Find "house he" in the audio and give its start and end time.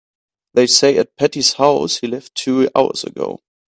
1.53-2.07